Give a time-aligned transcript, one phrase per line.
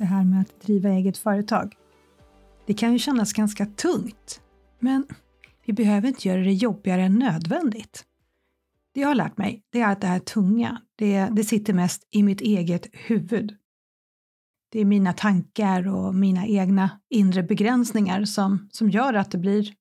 [0.00, 1.76] Det här med att driva eget företag.
[2.66, 4.40] Det kan ju kännas ganska tungt,
[4.78, 5.06] men
[5.64, 8.04] vi behöver inte göra det jobbigare än nödvändigt.
[8.94, 12.08] Det jag har lärt mig, det är att det här tunga, det, det sitter mest
[12.10, 13.56] i mitt eget huvud.
[14.72, 19.74] Det är mina tankar och mina egna inre begränsningar som, som gör att det blir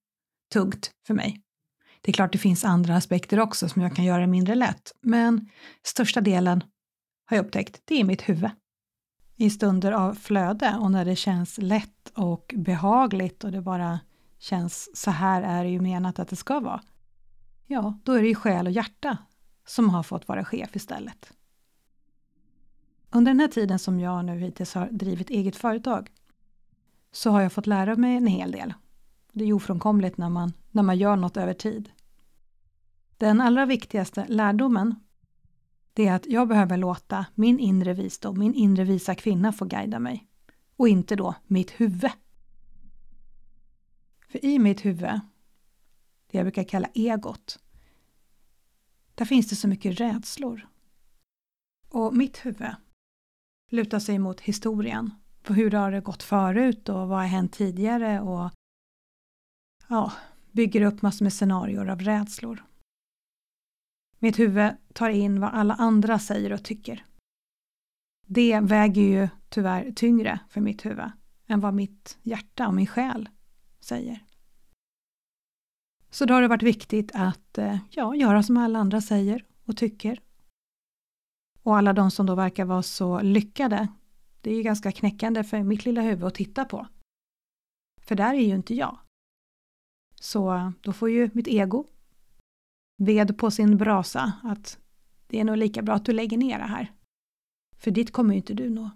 [0.54, 1.42] tungt för mig.
[2.02, 5.50] Det är klart det finns andra aspekter också som jag kan göra mindre lätt, men
[5.84, 6.64] största delen
[7.26, 8.50] har jag upptäckt, det är mitt huvud
[9.42, 14.00] i stunder av flöde och när det känns lätt och behagligt och det bara
[14.40, 16.81] känns så här är det ju menat att det ska vara.
[17.68, 19.18] Ja, då är det ju själ och hjärta
[19.68, 21.34] som har fått vara chef istället.
[23.09, 26.12] Under den här tiden som jag nu hittills har drivit eget företag
[27.12, 28.74] så har jag fått lära mig en hel del.
[29.31, 31.90] Det är ju ofrånkomligt när man, när man gör något över tid.
[33.18, 34.96] Den allra viktigaste lärdomen
[35.94, 40.00] det är att jag behöver låta min inre visdom, min inre visa kvinna få guida
[40.00, 40.28] mig.
[40.76, 42.12] Och inte då mitt huvud.
[44.28, 45.20] För i mitt huvud,
[46.28, 47.59] det jag brukar kalla egot,
[49.16, 50.68] där finns det så mycket rädslor.
[51.90, 52.76] Och mitt huvud
[53.70, 55.12] lutar sig mot historien.
[55.44, 58.52] På hur har det gått förut och vad har hänt tidigare och
[59.88, 60.14] ja,
[60.52, 62.64] bygger upp massor med scenarier av rädslor.
[64.20, 67.06] Mitt huvud tar in vad alla andra säger och tycker.
[68.28, 71.12] Det väger ju tyvärr tyngre för mitt huvud
[71.48, 73.30] än vad mitt hjärta och min själ
[73.80, 74.25] säger.
[76.09, 79.78] Så då har det varit viktigt att eh, ja, göra som alla andra säger och
[79.78, 80.22] tycker.
[81.63, 83.88] Och alla de som då verkar vara så lyckade,
[84.41, 86.88] det är ju ganska knäckande för mitt lilla huvud att titta på.
[88.01, 89.00] För där är ju inte jag.
[90.16, 91.86] Så då får ju mitt ego
[93.00, 94.78] ved på sin brasa att
[95.28, 96.92] det är nog lika bra att du lägger ner det här.
[97.78, 98.90] För dit kommer ju inte du nå.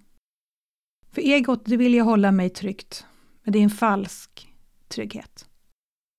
[1.11, 3.05] För egot, det vill jag hålla mig tryggt.
[3.43, 4.53] Men det är en falsk
[4.87, 5.49] trygghet.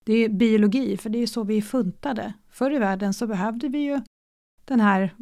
[0.05, 2.35] Det är biologi, för det är så vi är funtade.
[2.49, 4.01] Förr i världen så behövde vi ju
[4.65, 5.15] den här,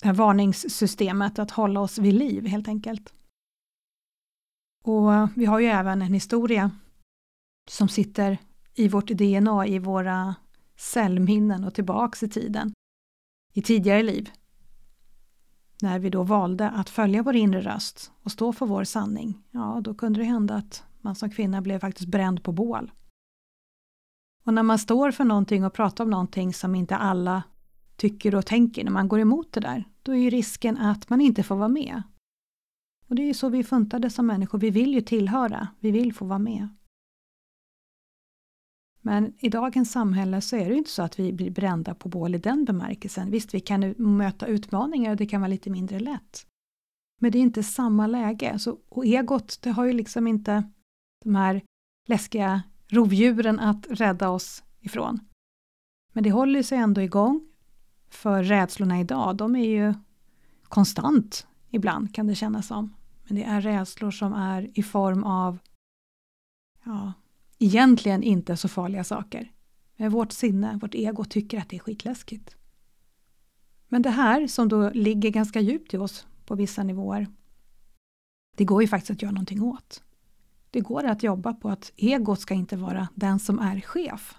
[0.00, 3.12] det här varningssystemet att hålla oss vid liv helt enkelt.
[4.84, 6.70] Och vi har ju även en historia
[7.68, 8.38] som sitter
[8.74, 10.34] i vårt DNA, i våra
[10.78, 12.72] cellminnen och tillbaks i tiden.
[13.52, 14.30] I tidigare liv.
[15.82, 19.80] När vi då valde att följa vår inre röst och stå för vår sanning, ja
[19.84, 22.92] då kunde det hända att man som kvinna blev faktiskt bränd på bål.
[24.44, 27.42] Och när man står för någonting och pratar om någonting som inte alla
[27.96, 31.20] tycker och tänker, när man går emot det där, då är ju risken att man
[31.20, 32.02] inte får vara med.
[33.08, 36.14] Och det är ju så vi funtade som människor, vi vill ju tillhöra, vi vill
[36.14, 36.68] få vara med.
[39.08, 42.34] Men i dagens samhälle så är det inte så att vi blir brända på bål
[42.34, 43.30] i den bemärkelsen.
[43.30, 46.46] Visst, vi kan möta utmaningar och det kan vara lite mindre lätt.
[47.20, 48.58] Men det är inte samma läge.
[48.58, 50.62] Så, och egot, det har ju liksom inte
[51.24, 51.62] de här
[52.08, 55.20] läskiga rovdjuren att rädda oss ifrån.
[56.12, 57.48] Men det håller sig ändå igång.
[58.08, 59.94] För rädslorna idag, de är ju
[60.62, 62.94] konstant ibland kan det kännas som.
[63.24, 65.58] Men det är rädslor som är i form av
[66.84, 67.12] ja,
[67.58, 69.52] egentligen inte så farliga saker.
[69.96, 72.56] Men vårt sinne, vårt ego tycker att det är skitläskigt.
[73.88, 77.26] Men det här som då ligger ganska djupt i oss på vissa nivåer,
[78.56, 80.02] det går ju faktiskt att göra någonting åt.
[80.70, 84.36] Det går att jobba på att egot ska inte vara den som är chef.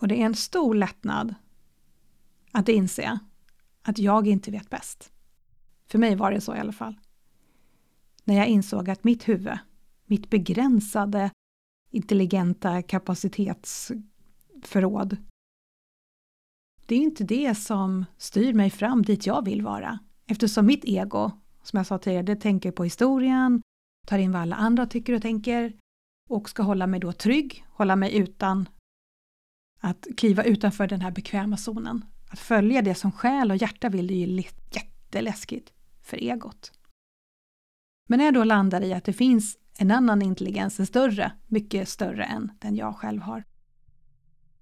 [0.00, 1.34] Och det är en stor lättnad
[2.52, 3.18] att inse
[3.82, 5.12] att jag inte vet bäst.
[5.86, 7.00] För mig var det så i alla fall.
[8.24, 9.58] När jag insåg att mitt huvud
[10.08, 11.30] mitt begränsade
[11.90, 15.16] intelligenta kapacitetsförråd.
[16.86, 19.98] Det är inte det som styr mig fram dit jag vill vara.
[20.26, 21.30] Eftersom mitt ego,
[21.62, 23.62] som jag sa tidigare, det tänker på historien,
[24.06, 25.72] tar in vad alla andra tycker och tänker
[26.28, 28.68] och ska hålla mig då trygg, hålla mig utan
[29.80, 32.04] att kliva utanför den här bekväma zonen.
[32.30, 35.72] Att följa det som själ och hjärta vill, det är ju jätteläskigt
[36.02, 36.72] för egot.
[38.08, 41.88] Men när jag då landar i att det finns en annan intelligens, en större, mycket
[41.88, 43.44] större än den jag själv har,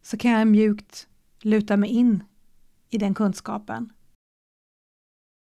[0.03, 1.09] så kan jag mjukt
[1.41, 2.25] luta mig in
[2.91, 3.93] i den kunskapen.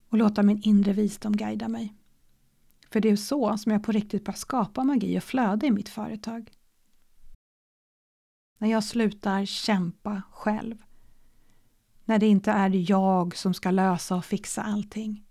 [0.08, 1.94] och låta min inre visdom guida mig.
[2.90, 5.88] För det är så som jag på riktigt börjar skapa magi och flöde i mitt
[5.88, 6.52] företag.
[8.58, 10.82] När jag slutar kämpa själv.
[12.04, 15.26] När det inte är jag som ska lösa och fixa allting.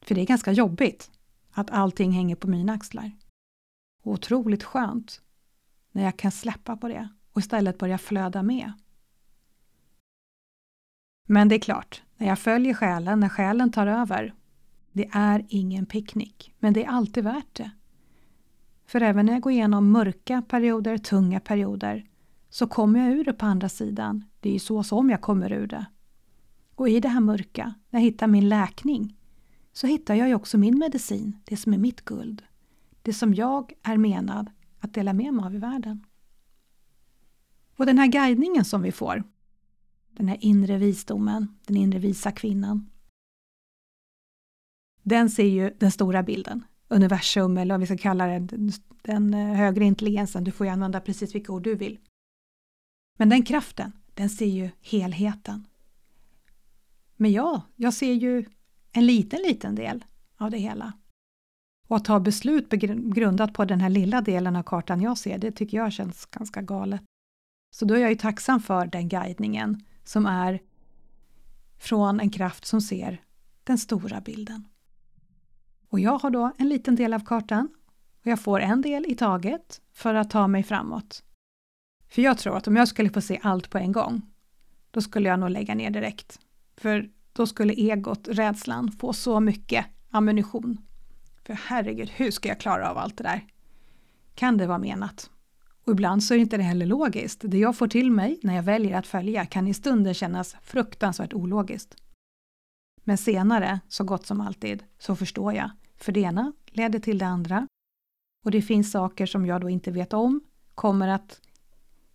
[0.00, 1.10] För det är ganska jobbigt
[1.50, 3.12] att allting hänger på mina axlar.
[4.02, 5.20] Och otroligt skönt
[5.92, 8.72] när jag kan släppa på det och istället börja flöda med.
[11.26, 14.34] Men det är klart, när jag följer själen, när själen tar över,
[14.92, 17.70] det är ingen picknick, men det är alltid värt det.
[18.86, 22.06] För även när jag går igenom mörka perioder, tunga perioder,
[22.48, 24.24] så kommer jag ur det på andra sidan.
[24.40, 25.86] Det är ju så som jag kommer ur det.
[26.74, 29.16] Och i det här mörka, när jag hittar min läkning,
[29.72, 32.42] så hittar jag ju också min medicin, det som är mitt guld.
[33.02, 34.50] Det som jag är menad
[34.80, 36.06] att dela med mig av i världen.
[37.76, 39.24] Och den här guidningen som vi får,
[40.10, 42.90] den här inre visdomen, den inre visa kvinnan,
[45.02, 48.72] den ser ju den stora bilden, universum eller vad vi ska kalla det,
[49.02, 51.98] den eh, högre intelligensen, du får ju använda precis vilka ord du vill.
[53.18, 55.66] Men den kraften, den ser ju helheten.
[57.16, 58.44] Men ja, jag ser ju
[58.92, 60.04] en liten, liten del
[60.36, 60.92] av det hela.
[61.90, 62.70] Och att ta beslut
[63.14, 66.62] grundat på den här lilla delen av kartan jag ser, det tycker jag känns ganska
[66.62, 67.02] galet.
[67.70, 70.60] Så då är jag ju tacksam för den guidningen som är
[71.78, 73.22] från en kraft som ser
[73.64, 74.68] den stora bilden.
[75.88, 77.68] Och jag har då en liten del av kartan
[78.20, 81.22] och jag får en del i taget för att ta mig framåt.
[82.08, 84.22] För jag tror att om jag skulle få se allt på en gång,
[84.90, 86.40] då skulle jag nog lägga ner direkt.
[86.76, 90.86] För då skulle egot, rädslan, få så mycket ammunition.
[91.50, 93.46] För herregud, hur ska jag klara av allt det där?
[94.34, 95.30] Kan det vara menat?
[95.84, 97.40] Och ibland så är det inte det heller logiskt.
[97.44, 101.32] Det jag får till mig när jag väljer att följa kan i stunden kännas fruktansvärt
[101.32, 101.96] ologiskt.
[103.04, 105.70] Men senare, så gott som alltid, så förstår jag.
[105.96, 107.66] För det ena leder till det andra.
[108.44, 110.40] Och det finns saker som jag då inte vet om,
[110.74, 111.40] kommer att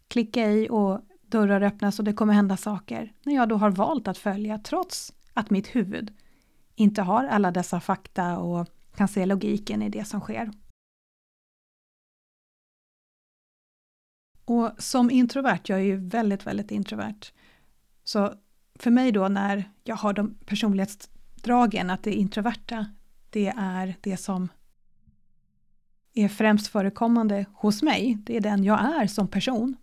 [0.08, 3.14] klicka i och dörrar öppnas och det kommer hända saker.
[3.24, 6.14] När jag då har valt att följa trots att mitt huvud
[6.76, 10.52] inte har alla dessa fakta och kan se logiken i det som sker.
[14.46, 17.20] Och som introvert, jag är ju väldigt, väldigt introvert,
[18.04, 18.34] så
[18.76, 22.86] för mig då när jag har de personlighetsdragen, att det introverta,
[23.30, 24.50] det är det som
[26.14, 29.78] är främst förekommande hos mig, det är den jag är som person.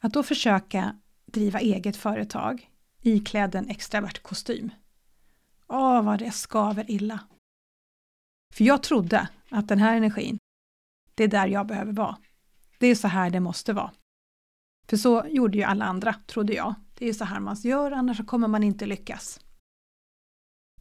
[0.00, 2.70] Att då försöka driva eget företag
[3.00, 4.70] iklädd en extravert kostym.
[5.68, 7.20] Åh, vad det skaver illa.
[8.54, 10.38] För jag trodde att den här energin,
[11.14, 12.18] det är där jag behöver vara.
[12.78, 13.92] Det är så här det måste vara.
[14.88, 16.74] För så gjorde ju alla andra, trodde jag.
[16.94, 19.40] Det är så här man gör, annars kommer man inte lyckas.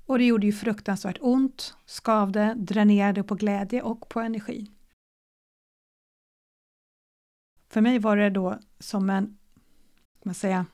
[0.05, 4.71] Och det gjorde ju fruktansvärt ont, skavde, dränerade på glädje och på energi.
[7.69, 9.37] För mig var det då som en,
[10.23, 10.65] man säga,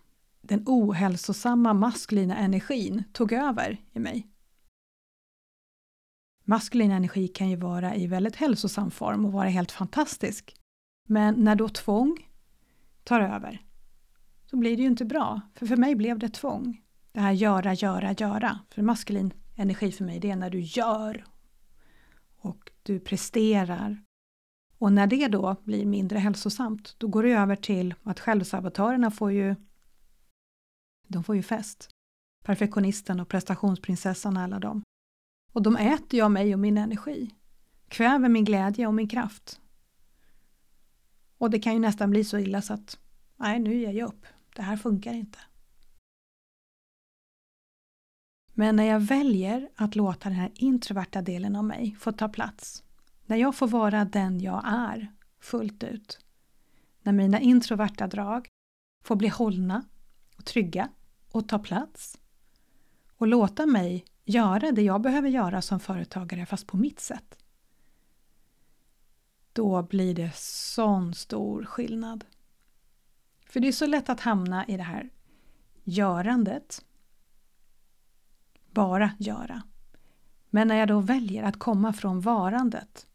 [0.42, 4.28] den ohälsosamma maskulina energin tog över i mig.
[6.50, 10.56] Maskulin energi kan ju vara i väldigt hälsosam form och vara helt fantastisk.
[11.08, 12.30] Men när då tvång
[13.04, 13.66] tar över
[14.46, 15.42] så blir det ju inte bra.
[15.56, 16.82] För för mig blev det tvång.
[17.12, 18.60] Det här göra, göra, göra.
[18.70, 21.26] För maskulin energi för mig det är när du gör
[22.38, 24.04] och du presterar.
[24.78, 29.32] Och när det då blir mindre hälsosamt då går det över till att självsabotörerna får
[29.32, 29.56] ju
[31.08, 31.90] de får ju fest.
[32.44, 34.84] Perfektionisten och prestationsprinsessan och alla dem.
[35.52, 37.36] Och de äter jag mig och min energi.
[37.88, 39.60] Kväver min glädje och min kraft.
[41.38, 43.00] Och det kan ju nästan bli så illa så att
[43.38, 44.26] nej, nu ger jag upp.
[44.56, 45.40] Det här funkar inte.
[48.54, 52.84] Men när jag väljer att låta den här introverta delen av mig få ta plats,
[53.26, 56.20] när jag får vara den jag är fullt ut,
[57.02, 58.48] när mina introverta drag
[59.04, 59.86] får bli hållna
[60.38, 60.90] och trygga
[61.32, 62.20] och ta plats
[63.18, 67.38] och låta mig göra det jag behöver göra som företagare fast på mitt sätt.
[69.54, 72.26] Då blir det sån stor skillnad.
[73.46, 75.10] För det är så lätt att hamna i det här
[75.84, 76.86] görandet.
[78.72, 79.64] Bara göra.
[80.50, 83.08] Men när jag då väljer att komma från varandet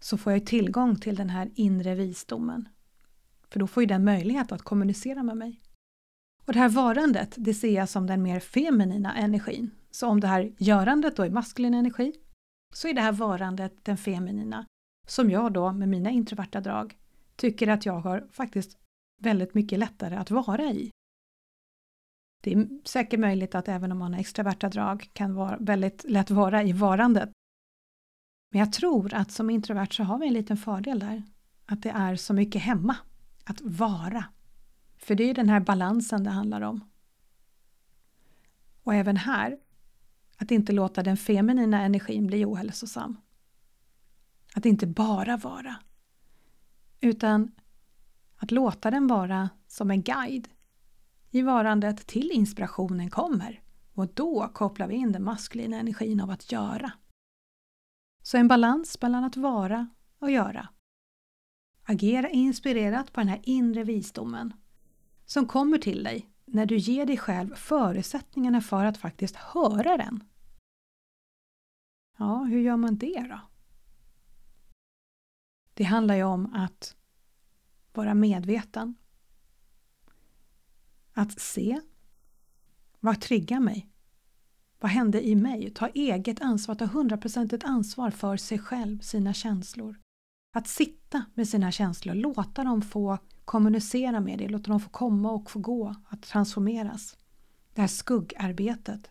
[0.00, 2.68] så får jag tillgång till den här inre visdomen.
[3.50, 5.60] För då får ju den möjlighet att kommunicera med mig.
[6.46, 9.70] Och det här varandet, det ser jag som den mer feminina energin.
[9.90, 12.12] Så om det här görandet då är maskulin energi,
[12.74, 14.66] så är det här varandet den feminina,
[15.06, 16.96] som jag då med mina introverta drag
[17.36, 18.78] tycker att jag har faktiskt
[19.20, 20.90] väldigt mycket lättare att vara i.
[22.42, 26.30] Det är säkert möjligt att även om man har extraverta drag kan vara väldigt lätt
[26.30, 27.30] vara i varandet.
[28.50, 31.22] Men jag tror att som introvert så har vi en liten fördel där.
[31.66, 32.96] Att det är så mycket hemma.
[33.44, 34.24] Att vara.
[34.96, 36.84] För det är den här balansen det handlar om.
[38.82, 39.58] Och även här,
[40.36, 43.16] att inte låta den feminina energin bli ohälsosam.
[44.54, 45.76] Att inte bara vara.
[47.00, 47.52] Utan
[48.36, 50.48] att låta den vara som en guide
[51.30, 53.62] i varandet till inspirationen kommer.
[53.94, 56.92] Och då kopplar vi in den maskulina energin av att göra.
[58.22, 60.68] Så en balans mellan att vara och göra.
[61.82, 64.52] Agera inspirerat på den här inre visdomen
[65.24, 70.24] som kommer till dig när du ger dig själv förutsättningarna för att faktiskt höra den.
[72.18, 73.40] Ja, hur gör man det då?
[75.74, 76.96] Det handlar ju om att
[77.92, 78.94] vara medveten.
[81.12, 81.80] Att se.
[83.00, 83.90] Vad triggar mig?
[84.80, 85.70] Vad hände i mig?
[85.70, 90.03] Ta eget ansvar, ta hundraprocentigt ansvar för sig själv, sina känslor.
[90.56, 95.30] Att sitta med sina känslor, låta dem få kommunicera med dig, låta dem få komma
[95.30, 97.16] och få gå, att transformeras.
[97.72, 99.10] Det här skuggarbetet.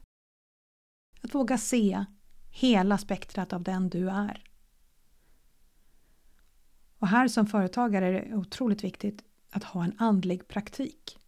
[1.21, 2.05] Att våga se
[2.49, 4.43] hela spektrat av den du är.
[6.99, 11.19] Och här som företagare är det otroligt viktigt att ha en andlig praktik.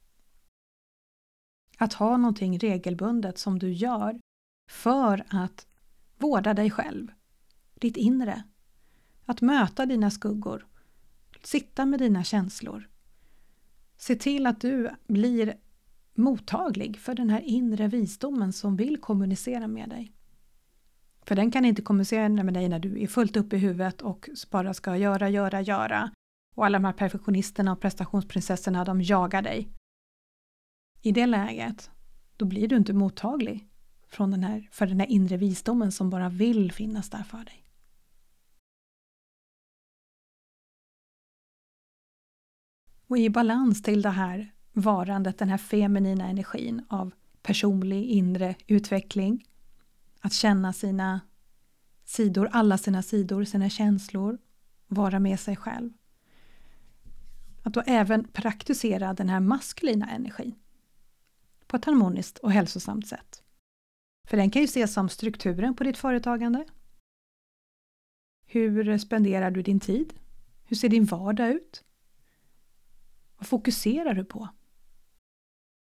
[1.77, 4.19] Att ha någonting regelbundet som du gör
[4.71, 5.67] för att
[6.17, 7.11] vårda dig själv,
[7.73, 8.43] ditt inre.
[9.25, 10.67] Att möta dina skuggor,
[11.43, 12.89] sitta med dina känslor.
[13.97, 15.57] Se till att du blir
[16.13, 20.11] mottaglig för den här inre visdomen som vill kommunicera med dig.
[21.21, 24.29] För den kan inte kommunicera med dig när du är fullt upp i huvudet och
[24.51, 26.11] bara ska göra, göra, göra.
[26.55, 29.69] Och alla de här perfektionisterna och prestationsprinsessorna, de jagar dig.
[31.01, 31.91] I det läget,
[32.37, 33.67] då blir du inte mottaglig
[34.07, 37.65] från den här, för den här inre visdomen som bara vill finnas där för dig.
[43.07, 49.45] Och i balans till det här varandet, den här feminina energin av personlig inre utveckling,
[50.19, 51.21] att känna sina
[52.05, 54.37] sidor, alla sina sidor, sina känslor,
[54.87, 55.91] vara med sig själv.
[57.63, 60.55] Att då även praktisera den här maskulina energin
[61.67, 63.43] på ett harmoniskt och hälsosamt sätt.
[64.27, 66.65] För den kan ju ses som strukturen på ditt företagande.
[68.45, 70.13] Hur spenderar du din tid?
[70.63, 71.83] Hur ser din vardag ut?
[73.37, 74.49] Vad fokuserar du på?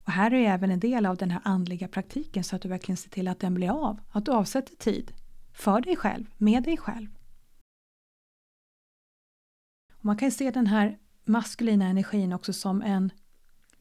[0.05, 2.97] Och här är även en del av den här andliga praktiken så att du verkligen
[2.97, 5.13] ser till att den blir av, att du avsätter tid
[5.53, 7.09] för dig själv, med dig själv.
[9.93, 13.11] Och man kan se den här maskulina energin också som en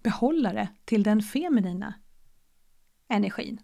[0.02, 1.94] behållare till den feminina
[3.08, 3.60] energin.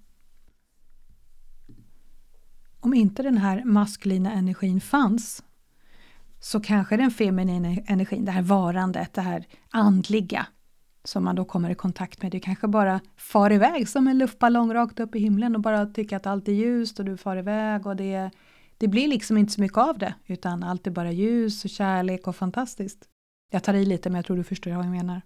[2.80, 5.44] Om inte den här maskulina energin fanns
[6.44, 10.46] så kanske den feminina energin, det här varandet, det här andliga
[11.04, 14.74] som man då kommer i kontakt med, det kanske bara far iväg som en luftballong
[14.74, 17.86] rakt upp i himlen och bara tycker att allt är ljust och du far iväg
[17.86, 18.30] och det,
[18.78, 22.26] det blir liksom inte så mycket av det utan allt är bara ljus och kärlek
[22.26, 23.08] och fantastiskt.
[23.52, 25.22] Jag tar i lite men jag tror du förstår vad jag menar.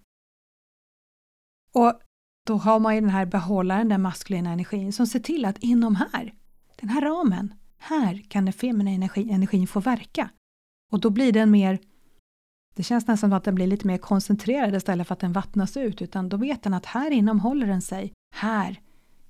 [1.72, 2.00] Och
[2.46, 5.96] då har man ju den här behållaren, den maskulina energin som ser till att inom
[5.96, 6.34] här,
[6.76, 10.30] den här ramen, här kan den feminina energi, energin få verka.
[10.92, 11.78] Och då blir den mer
[12.76, 15.76] det känns nästan som att den blir lite mer koncentrerad istället för att den vattnas
[15.76, 18.12] ut, utan då vet den att här inom håller den sig.
[18.34, 18.80] Här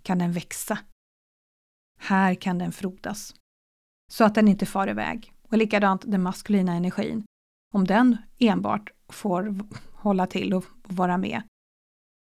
[0.03, 0.79] kan den växa.
[2.01, 3.35] Här kan den frodas.
[4.13, 5.33] Så att den inte far iväg.
[5.49, 7.25] Och likadant den maskulina energin.
[7.75, 9.57] Om den enbart får
[9.93, 11.43] hålla till och vara med,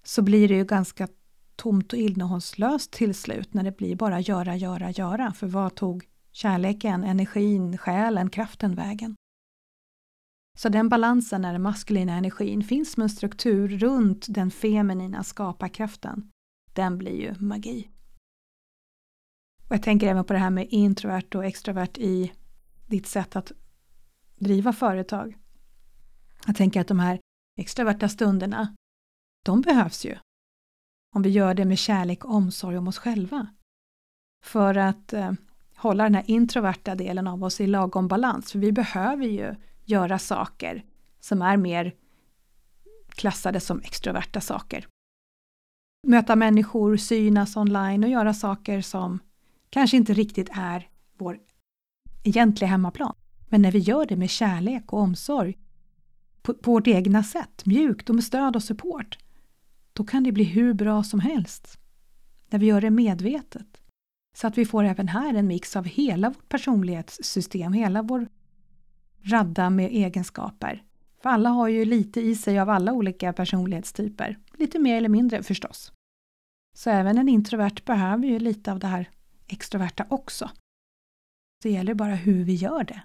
[0.04, 1.08] så blir det ju ganska
[1.56, 5.34] tomt och innehållslöst till slut när det blir bara göra, göra, göra.
[5.34, 9.16] För vad tog kärleken, energin, själen, kraften vägen?
[10.58, 16.32] Så den balansen när den maskulina energin finns med en struktur runt den feminina skaparkraften,
[16.74, 17.90] den blir ju magi.
[19.68, 22.32] Och jag tänker även på det här med introvert och extrovert i
[22.88, 23.52] ditt sätt att
[24.36, 25.38] driva företag.
[26.46, 27.20] Jag tänker att de här
[27.60, 28.76] extroverta stunderna,
[29.46, 30.18] de behövs ju.
[31.16, 33.48] Om vi gör det med kärlek och omsorg om oss själva.
[34.46, 35.32] För att eh,
[35.76, 40.20] hålla den här introverta delen av oss i lagom balans, för vi behöver ju göra
[40.20, 40.84] saker
[41.20, 41.96] som är mer
[43.10, 44.88] klassade som extroverta saker.
[46.08, 49.20] Möta människor, synas online och göra saker som
[49.70, 51.40] kanske inte riktigt är vår
[52.24, 53.16] egentliga hemmaplan.
[53.50, 55.58] Men när vi gör det med kärlek och omsorg
[56.42, 59.18] på, på vårt egna sätt, mjukt och med stöd och support,
[59.94, 61.80] då kan det bli hur bra som helst.
[62.50, 63.83] När vi gör det medvetet.
[64.34, 68.28] Så att vi får även här en mix av hela vårt personlighetssystem, hela vår
[69.22, 70.84] radda med egenskaper.
[71.22, 74.40] För alla har ju lite i sig av alla olika personlighetstyper.
[74.58, 75.92] Lite mer eller mindre förstås.
[76.76, 79.10] Så även en introvert behöver ju lite av det här
[79.48, 80.50] extroverta också.
[81.62, 83.02] Det gäller bara hur vi gör det.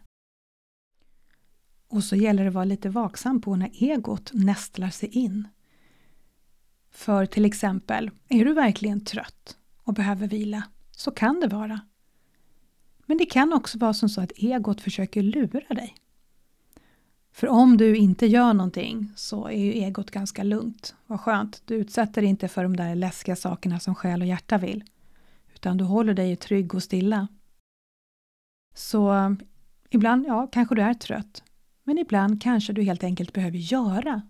[1.88, 5.48] Och så gäller det att vara lite vaksam på när egot nästlar sig in.
[6.90, 10.62] För till exempel, är du verkligen trött och behöver vila,
[10.98, 11.80] så kan det vara.
[13.06, 15.94] Men det kan också vara som så att egot försöker lura dig.
[17.32, 20.94] För om du inte gör någonting så är ju egot ganska lugnt.
[21.06, 24.58] Vad skönt, du utsätter dig inte för de där läskiga sakerna som själ och hjärta
[24.58, 24.84] vill.
[25.54, 27.28] Utan du håller dig trygg och stilla.
[28.74, 29.30] Så eh,
[29.90, 31.42] ibland, ja, kanske du är trött.
[31.84, 34.22] Men ibland kanske du helt enkelt behöver göra.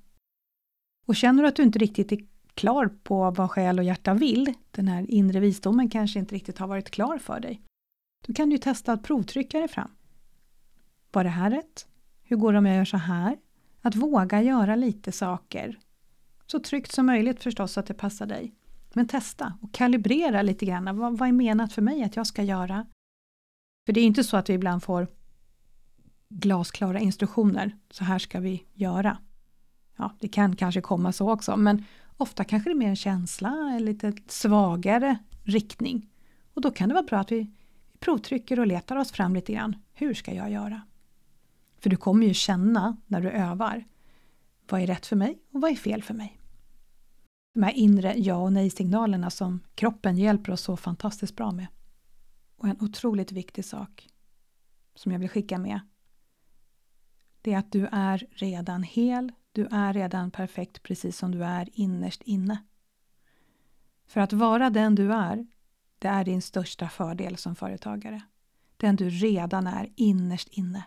[1.06, 2.26] Och känner du att du inte riktigt är
[2.58, 6.66] klar på vad själ och hjärta vill, den här inre visdomen kanske inte riktigt har
[6.66, 7.62] varit klar för dig,
[8.26, 9.90] då kan du testa att provtrycka dig fram.
[11.12, 11.86] Var det här rätt?
[12.22, 13.36] Hur går det om jag gör så här?
[13.82, 15.78] Att våga göra lite saker.
[16.46, 18.54] Så tryggt som möjligt förstås så att det passar dig.
[18.92, 20.96] Men testa och kalibrera lite grann.
[20.98, 22.86] Vad, vad är menat för mig att jag ska göra?
[23.86, 25.06] För det är inte så att vi ibland får
[26.28, 27.76] glasklara instruktioner.
[27.90, 29.18] Så här ska vi göra.
[29.96, 31.84] Ja, det kan kanske komma så också, men
[32.18, 36.10] ofta kanske det är mer en känsla, en lite svagare riktning.
[36.54, 37.50] Och då kan det vara bra att vi
[37.98, 39.76] provtrycker och letar oss fram lite grann.
[39.92, 40.82] Hur ska jag göra?
[41.78, 43.84] För du kommer ju känna när du övar.
[44.68, 46.40] Vad är rätt för mig och vad är fel för mig?
[47.54, 51.66] De här inre ja och nej-signalerna som kroppen hjälper oss så fantastiskt bra med.
[52.56, 54.08] Och en otroligt viktig sak
[54.94, 55.80] som jag vill skicka med
[57.42, 61.68] det är att du är redan hel, du är redan perfekt precis som du är
[61.72, 62.64] innerst inne.
[64.06, 65.46] För att vara den du är,
[65.98, 68.22] det är din största fördel som företagare.
[68.76, 70.84] Den du redan är innerst inne.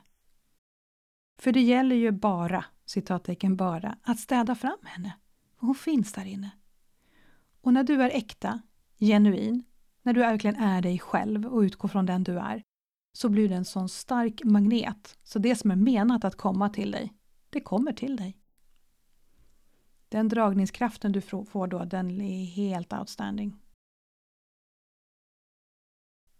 [1.41, 5.17] För det gäller ju bara, citattecken bara, att städa fram henne.
[5.55, 6.51] Hon finns där inne.
[7.61, 8.61] Och när du är äkta,
[8.99, 9.63] genuin,
[10.01, 12.63] när du verkligen är dig själv och utgår från den du är,
[13.13, 16.91] så blir det en sån stark magnet så det som är menat att komma till
[16.91, 17.13] dig,
[17.49, 18.40] det kommer till dig.
[20.11, 23.57] Den dragningskraften du får då, den är helt outstanding.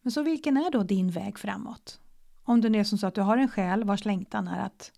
[0.02, 2.00] Men så vilken är då din väg framåt?
[2.44, 4.92] Om det är som så att du har en själ vars längtan är att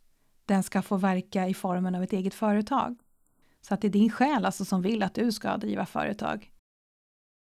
[0.45, 2.95] den ska få verka i formen av ett eget företag.
[3.62, 6.51] Så att det är din själ alltså som vill att du ska driva företag.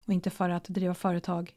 [0.06, 1.56] Och inte för att driva företag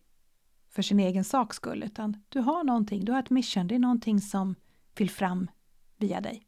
[0.70, 3.80] för sin egen saks skull, utan du har någonting, du har ett mission, det är
[3.80, 4.56] någonting som
[4.96, 5.52] vill fram
[5.98, 6.48] via dig.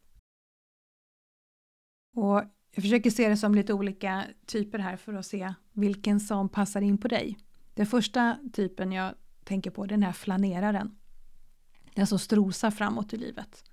[2.16, 2.44] Och
[2.76, 6.82] jag försöker se det som lite olika typer här för att se vilken som passar
[6.82, 7.38] in på dig.
[7.74, 10.98] Den första typen jag tänker på, den här flaneraren.
[11.94, 13.64] Den som strosar framåt i livet.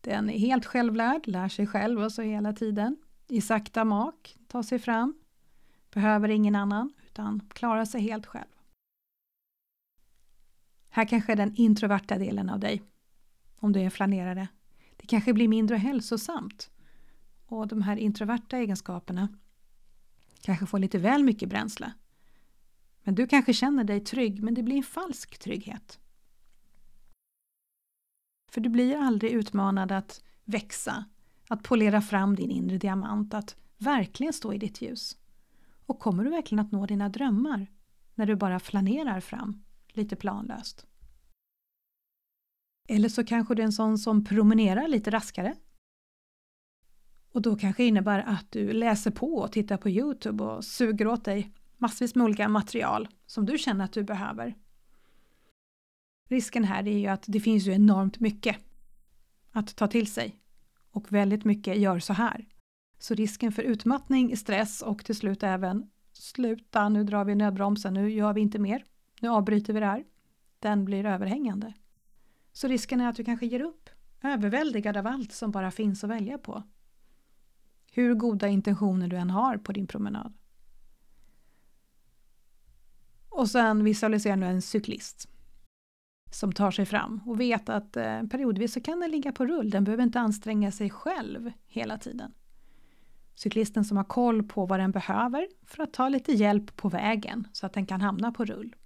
[0.00, 2.96] Den är helt självlärd, lär sig själv och så hela tiden.
[3.28, 5.14] I sakta mak, tar sig fram.
[5.90, 8.54] Behöver ingen annan, utan klarar sig helt själv.
[10.88, 12.82] Här kanske är den introverta delen av dig,
[13.56, 14.48] om du är en flanerare.
[14.96, 16.70] Det kanske blir mindre hälsosamt.
[17.46, 19.28] Och de här introverta egenskaperna
[20.40, 21.92] kanske får lite väl mycket bränsle.
[23.02, 26.00] Men du kanske känner dig trygg, men det blir en falsk trygghet.
[28.52, 31.04] För du blir aldrig utmanad att växa,
[31.48, 35.18] att polera fram din inre diamant, att verkligen stå i ditt ljus.
[35.86, 37.66] Och kommer du verkligen att nå dina drömmar
[38.14, 39.64] när du bara flanerar fram?
[39.96, 40.86] lite planlöst.
[42.88, 45.54] Eller så kanske du är en sån som promenerar lite raskare.
[47.34, 51.06] Och då kanske det innebär att du läser på och tittar på Youtube och suger
[51.06, 54.54] åt dig massvis med olika material som du känner att du behöver.
[56.28, 58.56] Risken här är ju att det finns ju enormt mycket
[59.52, 60.40] att ta till sig
[60.90, 62.46] och väldigt mycket gör så här.
[62.98, 68.10] Så risken för utmattning, stress och till slut även sluta, nu drar vi nödbromsen, nu
[68.10, 68.84] gör vi inte mer
[69.20, 70.04] nu avbryter vi det här,
[70.58, 71.72] den blir överhängande.
[72.52, 73.90] Så risken är att du kanske ger upp,
[74.22, 76.62] överväldigad av allt som bara finns att välja på.
[77.96, 80.32] Hur goda intentioner du än har på din promenad.
[83.28, 85.28] Och sen visualiserar du en cyklist
[86.30, 89.70] som tar sig fram och vet att eh, periodvis så kan den ligga på rull,
[89.70, 92.34] den behöver inte anstränga sig själv hela tiden.
[93.34, 97.48] Cyklisten som har koll på vad den behöver för att ta lite hjälp på vägen
[97.52, 98.76] så att den kan hamna på rull.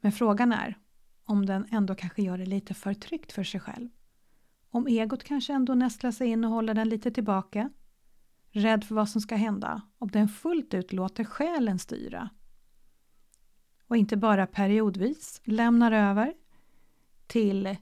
[0.00, 0.78] Men frågan är
[1.24, 3.88] om den ändå kanske gör det lite för tryggt för sig själv.
[4.74, 7.70] Om egot kanske ändå nästlar sig in och håller den lite tillbaka.
[8.50, 12.30] rädd för vad som ska hända om den fullt ut låter själen styra
[13.86, 16.34] och inte bara periodvis lämnar över
[17.26, 17.76] till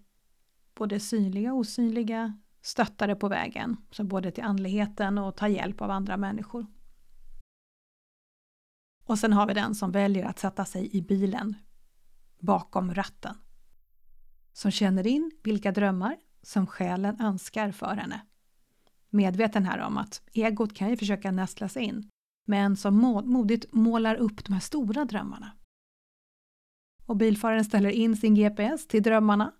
[0.74, 5.90] både synliga och osynliga stöttare på vägen, så både till andligheten och ta hjälp av
[5.90, 6.66] andra människor.
[9.04, 11.54] Och sen har vi den som väljer att sätta sig i bilen
[12.38, 13.34] bakom ratten.
[14.52, 18.20] Som känner in vilka drömmar som själen önskar för henne.
[19.10, 22.10] Medveten här om att egot kan ju försöka nästla sig in,
[22.46, 25.52] men som modigt målar upp de här stora drömmarna.
[27.06, 29.52] Och bilföraren ställer in sin GPS till drömmarna.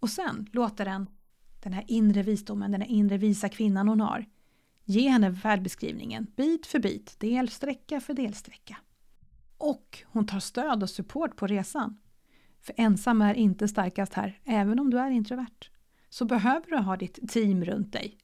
[0.00, 1.06] Och sen låter den
[1.66, 4.26] den här inre visdomen, den här inre visa kvinnan hon har,
[4.84, 8.76] ge henne färdbeskrivningen bit för bit, delsträcka för delsträcka.
[9.58, 11.98] Och hon tar stöd och support på resan.
[12.66, 15.70] För ensam är inte starkast här, även om du är introvert.
[16.08, 18.18] Så behöver du ha ditt team runt dig.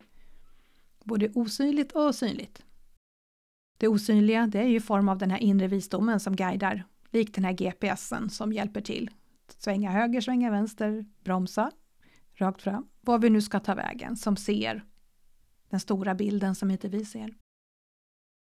[1.04, 2.62] Både osynligt och synligt.
[3.78, 7.34] Det osynliga det är ju i form av den här inre visdomen som guidar, likt
[7.34, 9.10] den här GPSen som hjälper till.
[9.58, 11.70] Svänga höger, svänga vänster, bromsa,
[12.34, 14.84] rakt fram, var vi nu ska ta vägen, som ser
[15.68, 17.34] den stora bilden som inte vi ser.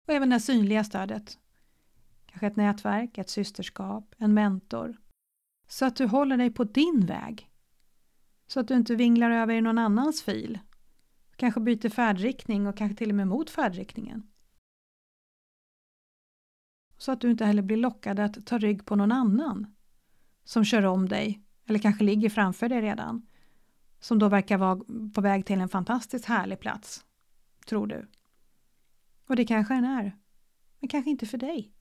[0.08, 1.38] Och även det synliga stödet.
[2.26, 5.01] Kanske ett nätverk, ett systerskap, en mentor.
[5.72, 7.50] Så att du håller dig på din väg.
[8.46, 10.58] Så att du inte vinglar över i någon annans fil.
[11.36, 14.30] Kanske byter färdriktning och kanske till och med mot färdriktningen.
[16.96, 19.74] Så att du inte heller blir lockad att ta rygg på någon annan
[20.44, 23.26] som kör om dig eller kanske ligger framför dig redan
[24.00, 24.80] som då verkar vara
[25.14, 27.04] på väg till en fantastiskt härlig plats,
[27.66, 28.10] tror du.
[29.26, 30.18] Och det kanske den är,
[30.80, 31.72] men kanske inte för dig.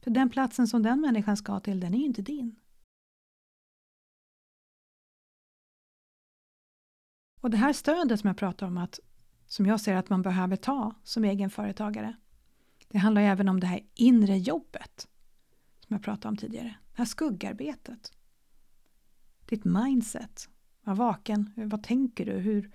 [0.00, 2.56] För den platsen som den människan ska till, den är ju inte din.
[7.44, 9.00] Och det här stödet som jag pratar om, att,
[9.46, 12.16] som jag ser att man behöver ta som egenföretagare,
[12.88, 15.08] det handlar även om det här inre jobbet
[15.80, 16.76] som jag pratade om tidigare.
[16.90, 18.12] Det här skuggarbetet.
[19.46, 20.48] Ditt mindset,
[20.84, 21.52] var vaken.
[21.56, 22.32] Vad tänker du?
[22.32, 22.70] Hur,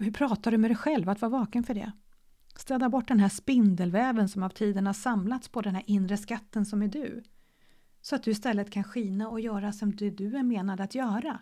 [0.00, 1.08] hur pratar du med dig själv?
[1.08, 1.92] Att vara vaken för det.
[2.56, 6.66] Städa bort den här spindelväven som av tiden har samlats på den här inre skatten
[6.66, 7.22] som är du.
[8.00, 11.40] Så att du istället kan skina och göra som det du är menad att göra.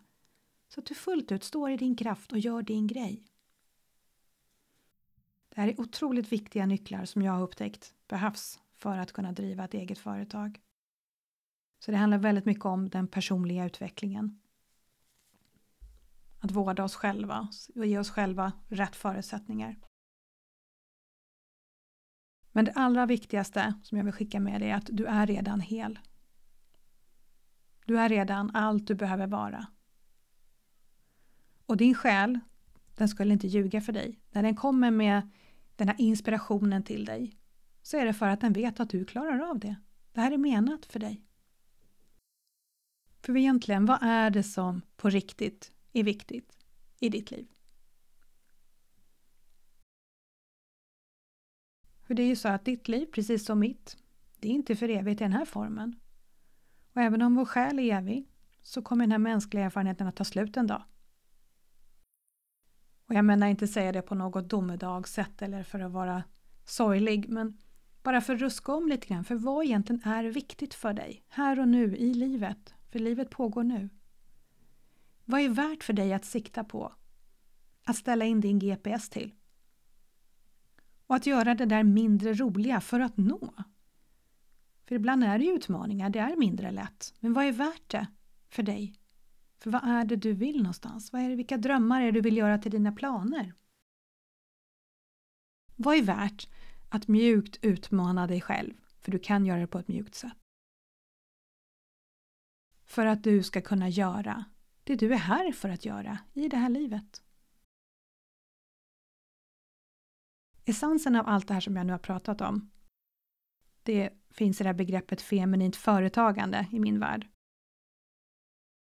[0.75, 3.25] Så att du fullt ut står i din kraft och gör din grej.
[5.49, 9.65] Det här är otroligt viktiga nycklar som jag har upptäckt behövs för att kunna driva
[9.65, 10.61] ett eget företag.
[11.79, 14.41] Så det handlar väldigt mycket om den personliga utvecklingen.
[16.41, 19.77] Att vårda oss själva och ge oss själva rätt förutsättningar.
[22.53, 25.61] Men det allra viktigaste som jag vill skicka med dig är att du är redan
[25.61, 25.99] hel.
[27.85, 29.67] Du är redan allt du behöver vara.
[31.71, 32.39] Och din själ,
[32.95, 34.21] den skulle inte ljuga för dig.
[34.31, 35.31] När den kommer med
[35.77, 37.37] den här inspirationen till dig
[37.83, 39.77] så är det för att den vet att du klarar av det.
[40.13, 41.25] Det här är menat för dig.
[43.23, 46.59] För egentligen, vad är det som på riktigt är viktigt
[46.99, 47.47] i ditt liv.
[52.03, 53.97] För det är ju så att ditt liv, precis som mitt,
[54.39, 56.01] det är inte för evigt i den här formen.
[56.93, 58.29] Och även om vår själ är evig
[58.63, 60.83] så kommer den här mänskliga erfarenheten att ta slut en dag.
[63.11, 66.25] Och jag menar inte säga det på något domedagssätt eller för att vara
[66.64, 67.59] sorglig, men
[68.03, 71.61] bara för att ruska om lite grann, för vad egentligen är viktigt för dig här
[71.61, 72.75] och nu i livet?
[72.90, 73.88] För livet pågår nu.
[75.25, 76.92] Vad är värt för dig att sikta på?
[77.85, 79.35] Att ställa in din GPS till?
[81.07, 83.55] Och att göra det där mindre roliga för att nå?
[84.85, 87.14] För ibland är det utmaningar, det är mindre lätt.
[87.20, 88.07] Men vad är värt det
[88.49, 89.00] för dig?
[89.61, 91.12] För vad är det du vill någonstans?
[91.12, 93.55] Vad är det, vilka drömmar är det du vill göra till dina planer?
[95.77, 96.49] Vad är värt
[96.88, 98.75] att mjukt utmana dig själv?
[99.01, 100.37] För du kan göra det på ett mjukt sätt.
[102.85, 104.44] För att du ska kunna göra
[104.85, 107.23] det du är här för att göra i det här livet.
[110.64, 112.70] Essensen av allt det här som jag nu har pratat om,
[113.83, 117.29] det finns i det här begreppet feminint företagande i min värld.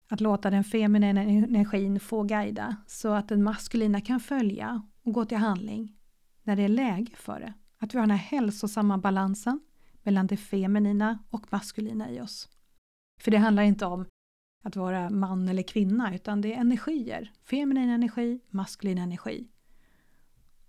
[0.08, 5.12] Att låta den feminina e- energin få guida så att den maskulina kan följa och
[5.12, 5.96] gå till handling
[6.42, 7.54] när det är läge för det.
[7.78, 9.60] Att vi har den här hälsosamma balansen
[10.02, 12.48] mellan det feminina och maskulina i oss.
[13.20, 14.06] För det handlar inte om
[14.64, 17.32] att vara man eller kvinna utan det är energier.
[17.42, 19.48] Feminin energi, maskulin energi.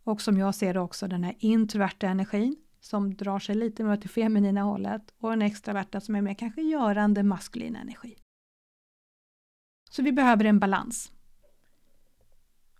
[0.04, 3.94] Och som jag ser det också den här introverta energin som drar sig lite mer
[3.94, 8.16] åt det feminina hållet och den extraverta som är mer kanske görande maskulin energi.
[9.90, 11.12] Så vi behöver en balans.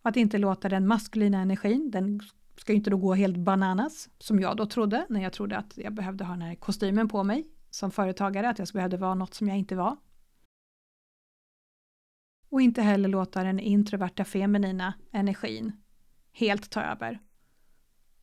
[0.02, 2.20] Att inte låta den maskulina energin, den
[2.58, 5.78] ska ju inte då gå helt bananas, som jag då trodde, när jag trodde att
[5.78, 9.34] jag behövde ha den här kostymen på mig som företagare, att jag behövde vara något
[9.34, 9.98] som jag inte var.
[12.50, 15.72] Och inte heller låta den introverta feminina energin
[16.32, 17.20] helt ta över.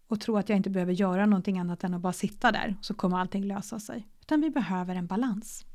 [0.06, 2.94] Och tro att jag inte behöver göra någonting annat än att bara sitta där, så
[2.94, 4.08] kommer allting lösa sig.
[4.20, 5.66] Utan vi behöver en balans.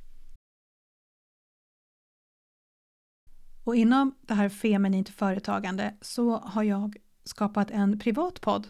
[3.72, 8.68] Och inom det här feminint företagande så har jag skapat en privat podd.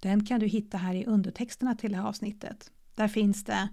[0.00, 2.70] Den kan du hitta här i undertexterna till det här avsnittet.
[2.94, 3.68] Där finns det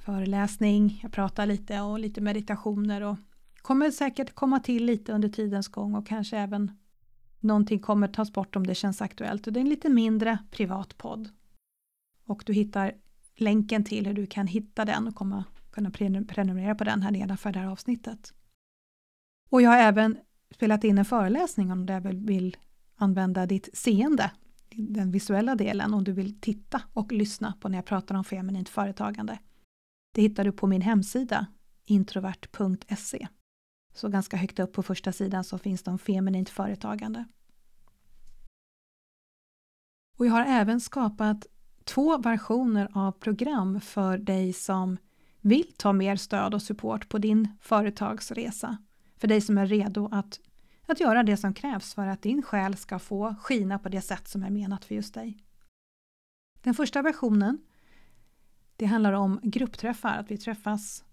[0.00, 3.16] föreläsning, jag pratar lite och lite meditationer och
[3.56, 6.78] kommer säkert komma till lite under tidens gång och kanske även
[7.40, 9.46] någonting kommer tas bort om det känns aktuellt.
[9.46, 11.28] Och det är en lite mindre privat podd.
[12.24, 12.92] Och du hittar
[13.36, 17.52] länken till hur du kan hitta den och komma, kunna prenumerera på den här nedanför
[17.52, 18.34] det här avsnittet.
[19.50, 20.18] Och jag har även
[20.50, 22.56] spelat in en föreläsning om du vill
[22.96, 24.30] använda ditt seende,
[24.70, 28.68] den visuella delen, om du vill titta och lyssna på när jag pratar om feminint
[28.68, 29.38] företagande.
[30.14, 31.46] Det hittar du på min hemsida
[31.84, 33.28] introvert.se.
[33.94, 37.24] Så ganska högt upp på första sidan så finns det om feminint företagande.
[40.16, 41.46] Och jag har även skapat
[41.84, 44.96] två versioner av program för dig som
[45.40, 48.78] vill ta mer stöd och support på din företagsresa.
[49.20, 50.40] För dig som är redo att,
[50.86, 54.28] att göra det som krävs för att din själ ska få skina på det sätt
[54.28, 55.38] som är menat för just dig.
[56.62, 57.58] Den första versionen
[58.76, 61.04] det handlar om gruppträffar, att vi träffas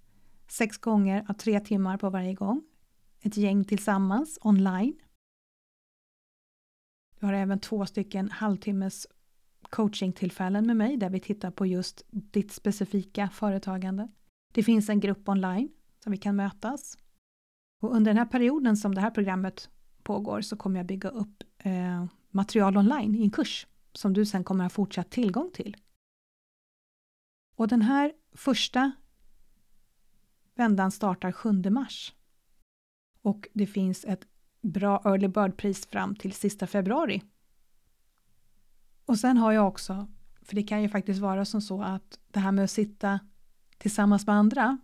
[0.47, 2.63] sex gånger av tre timmar på varje gång.
[3.21, 4.99] Ett gäng tillsammans online.
[7.19, 9.07] Du har även två stycken halvtimmes
[9.61, 14.07] coachingtillfällen med mig där vi tittar på just ditt specifika företagande.
[14.53, 15.69] Det finns en grupp online
[16.03, 16.97] som vi kan mötas.
[17.79, 19.69] Och under den här perioden som det här programmet
[20.03, 24.43] pågår så kommer jag bygga upp eh, material online i en kurs som du sen
[24.43, 25.77] kommer ha fortsatt tillgång till.
[27.55, 28.91] Och den här första
[30.55, 32.13] vändan startar 7 mars.
[33.21, 34.27] Och det finns ett
[34.61, 37.23] bra early bird-pris fram till sista februari.
[39.05, 40.07] Och sen har jag också,
[40.41, 43.19] för det kan ju faktiskt vara som så att det här med att sitta
[43.77, 44.77] tillsammans med andra,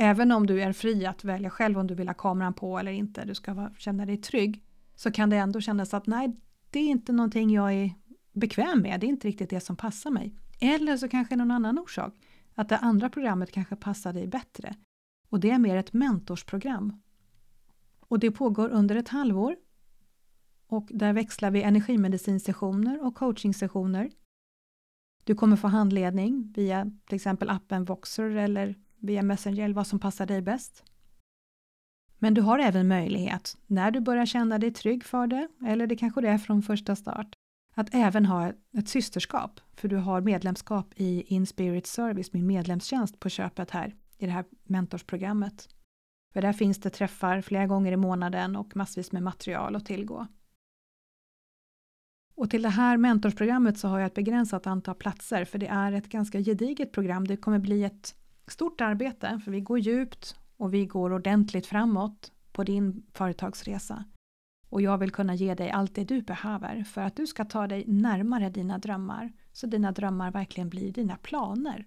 [0.00, 2.92] även om du är fri att välja själv om du vill ha kameran på eller
[2.92, 6.36] inte, du ska vara, känna dig trygg, så kan det ändå kännas att nej,
[6.70, 7.94] det är inte någonting jag är
[8.32, 10.34] bekväm med, det är inte riktigt det som passar mig.
[10.60, 12.14] Eller så kanske någon annan orsak,
[12.54, 14.74] att det andra programmet kanske passar dig bättre.
[15.28, 17.02] Och det är mer ett mentorsprogram.
[18.00, 19.56] Och det pågår under ett halvår.
[20.66, 24.10] Och där växlar vi energimedicinsessioner och coachingsessioner.
[25.24, 29.98] Du kommer få handledning via till exempel appen Voxer eller via Messenger eller vad som
[29.98, 30.84] passar dig bäst.
[32.18, 35.96] Men du har även möjlighet, när du börjar känna dig trygg för det, eller det
[35.96, 37.34] kanske det är från första start,
[37.74, 43.28] att även ha ett systerskap, för du har medlemskap i Inspirit Service, min medlemstjänst på
[43.28, 45.68] köpet här i det här mentorsprogrammet.
[46.32, 50.26] För där finns det träffar flera gånger i månaden och massvis med material att tillgå.
[52.34, 55.92] Och till det här mentorsprogrammet så har jag ett begränsat antal platser för det är
[55.92, 57.26] ett ganska gediget program.
[57.26, 58.14] Det kommer bli ett
[58.52, 64.04] stort arbete för vi går djupt och vi går ordentligt framåt på din företagsresa.
[64.68, 67.66] Och jag vill kunna ge dig allt det du behöver för att du ska ta
[67.66, 71.86] dig närmare dina drömmar så dina drömmar verkligen blir dina planer.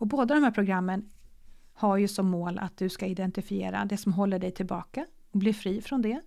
[0.00, 1.10] Och båda de här programmen
[1.72, 5.52] har ju som mål att du ska identifiera det som håller dig tillbaka och bli
[5.52, 6.20] fri från det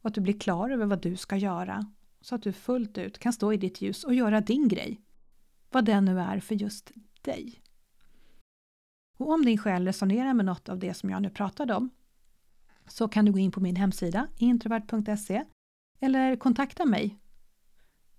[0.00, 3.18] och att du blir klar över vad du ska göra så att du fullt ut
[3.18, 5.00] kan stå i ditt ljus och göra din grej.
[5.70, 6.92] Vad den nu är för just
[7.22, 7.62] dig.
[9.18, 11.90] Och om din själ resonerar med något av det som jag nu pratade om
[12.86, 15.44] så kan du gå in på min hemsida introvert.se
[16.00, 17.18] eller kontakta mig.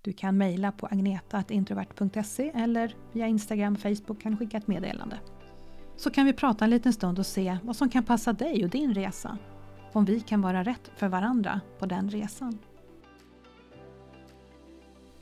[0.02, 5.18] Du kan mejla på agneta.introvert.se eller via Instagram, Facebook kan du skicka ett meddelande.
[5.96, 8.70] Så kan vi prata en liten stund och se vad som kan passa dig och
[8.70, 9.38] din resa.
[9.92, 12.58] Om vi kan vara rätt för varandra på den resan.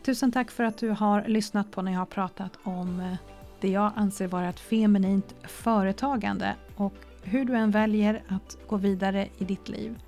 [0.03, 3.15] Tusen tack för att du har lyssnat på när jag har pratat om eh,
[3.61, 9.29] det jag anser vara ett feminint företagande och hur du än väljer att gå vidare
[9.39, 9.99] i ditt liv.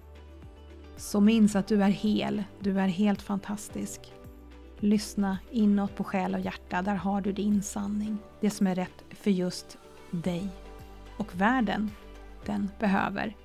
[0.96, 4.12] Så minns att du är hel, du är helt fantastisk.
[4.78, 8.18] Lyssna inåt på själ och hjärta, där har du din sanning.
[8.40, 9.78] Det som är rätt för just
[10.10, 10.48] dig.
[11.16, 11.90] Och världen,
[12.46, 13.36] den behöver.